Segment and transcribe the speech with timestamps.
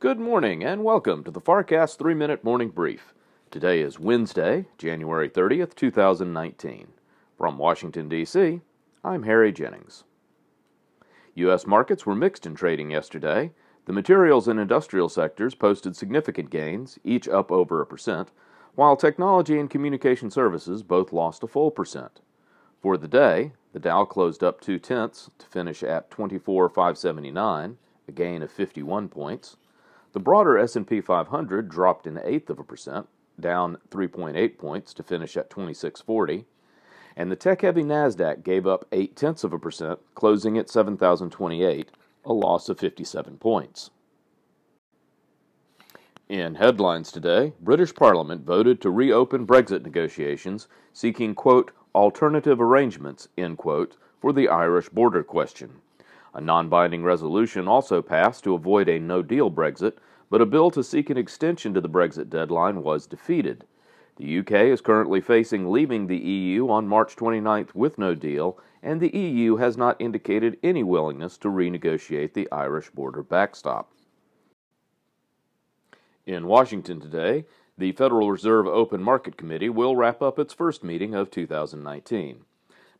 [0.00, 3.12] Good morning and welcome to the FarrCast 3 Minute Morning Brief.
[3.50, 6.86] Today is Wednesday, January 30th, 2019.
[7.36, 8.62] From Washington, D.C.,
[9.04, 10.04] I'm Harry Jennings.
[11.34, 11.66] U.S.
[11.66, 13.52] markets were mixed in trading yesterday.
[13.84, 18.30] The materials and industrial sectors posted significant gains, each up over a percent,
[18.76, 22.20] while technology and communication services both lost a full percent.
[22.80, 27.76] For the day, the Dow closed up two tenths to finish at 24,579,
[28.08, 29.58] a gain of 51 points.
[30.12, 33.06] The broader S&P 500 dropped an eighth of a percent,
[33.38, 36.46] down 3.8 points to finish at 2640,
[37.16, 41.90] and the tech-heavy Nasdaq gave up eight tenths of a percent, closing at 7,028,
[42.24, 43.90] a loss of 57 points.
[46.28, 53.58] In headlines today, British Parliament voted to reopen Brexit negotiations, seeking quote alternative arrangements end
[53.58, 55.80] quote for the Irish border question.
[56.32, 59.94] A non binding resolution also passed to avoid a no deal Brexit,
[60.28, 63.64] but a bill to seek an extension to the Brexit deadline was defeated.
[64.16, 69.00] The UK is currently facing leaving the EU on March 29th with no deal, and
[69.00, 73.92] the EU has not indicated any willingness to renegotiate the Irish border backstop.
[76.26, 81.14] In Washington today, the Federal Reserve Open Market Committee will wrap up its first meeting
[81.14, 82.44] of 2019.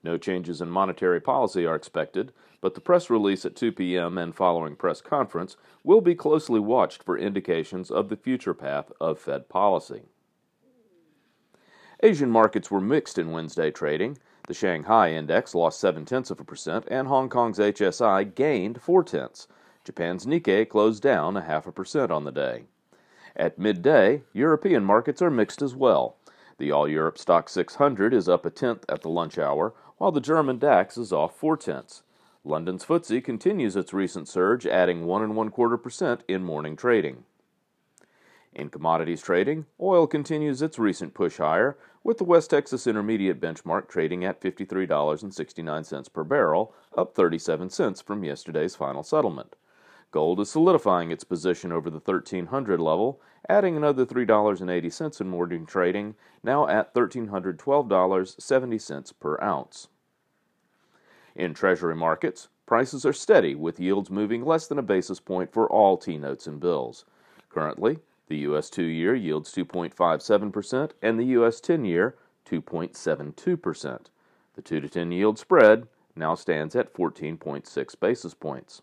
[0.03, 4.17] No changes in monetary policy are expected, but the press release at 2 p.m.
[4.17, 9.19] and following press conference will be closely watched for indications of the future path of
[9.19, 10.03] Fed policy.
[12.03, 14.17] Asian markets were mixed in Wednesday trading.
[14.49, 19.05] The Shanghai index lost 7 tenths of a percent, and Hong Kong's HSI gained 4
[19.05, 19.49] tenths.
[19.85, 22.65] Japan's Nikkei closed down a half a percent on the day.
[23.37, 26.17] At midday, European markets are mixed as well.
[26.61, 30.21] The All Europe Stoxx 600 is up a tenth at the lunch hour, while the
[30.21, 32.03] German DAX is off four tenths.
[32.45, 37.25] London's FTSE continues its recent surge, adding one and one quarter percent in morning trading.
[38.53, 43.89] In commodities trading, oil continues its recent push higher, with the West Texas Intermediate benchmark
[43.89, 49.57] trading at $53.69 per barrel, up 37 cents from yesterday's final settlement.
[50.13, 56.17] Gold is solidifying its position over the 1300 level, adding another $3.80 in morning trading,
[56.43, 59.87] now at $1312.70 per ounce.
[61.37, 65.71] In Treasury markets, prices are steady with yields moving less than a basis point for
[65.71, 67.05] all T notes and bills.
[67.49, 72.17] Currently, the US 2 year yields 2.57% and the US 10 year
[72.47, 74.07] 2.72%.
[74.55, 78.83] The 2 to 10 yield spread now stands at 14.6 basis points.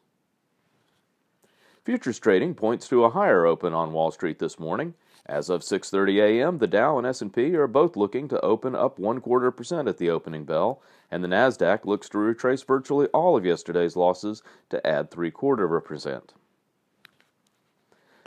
[1.88, 4.94] Futures trading points to a higher open on Wall Street this morning.
[5.26, 9.22] As of 6:30 a.m., the Dow and S&P are both looking to open up one
[9.22, 13.46] quarter percent at the opening bell, and the Nasdaq looks to retrace virtually all of
[13.46, 16.34] yesterday's losses to add three quarter of a percent.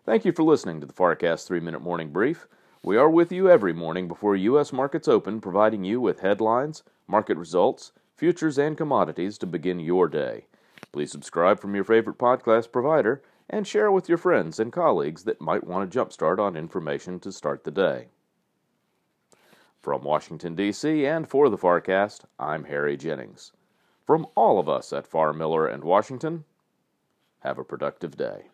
[0.06, 2.46] Thank you for listening to the FarrCast 3-Minute Morning Brief.
[2.82, 4.72] We are with you every morning before U.S.
[4.72, 10.46] markets open, providing you with headlines, market results, futures, and commodities to begin your day.
[10.92, 13.20] Please subscribe from your favorite podcast provider
[13.50, 17.32] and share with your friends and colleagues that might want a jumpstart on information to
[17.32, 18.06] start the day.
[19.82, 23.52] From Washington, D.C., and for the FarrCast, I'm Harry Jennings.
[24.06, 26.44] From all of us at Farr Miller and Washington,
[27.40, 28.44] have a productive day.